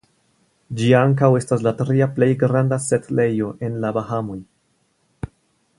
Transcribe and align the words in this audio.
Ĝi 0.79 0.87
ankaŭ 0.99 1.29
estas 1.39 1.65
la 1.67 1.73
tria 1.81 2.07
plej 2.15 2.31
granda 2.45 2.79
setlejo 2.87 3.53
en 3.69 3.77
la 3.85 3.93
Bahamoj. 3.99 4.39